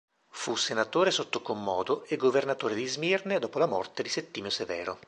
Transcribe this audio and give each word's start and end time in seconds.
Fu 0.31 0.55
senatore 0.55 1.11
sotto 1.11 1.43
Commodo 1.43 2.05
e 2.05 2.15
governatore 2.15 2.73
di 2.73 2.87
Smirne 2.87 3.37
dopo 3.37 3.59
la 3.59 3.67
morte 3.67 4.01
di 4.01 4.09
Settimio 4.09 4.49
Severo. 4.49 4.97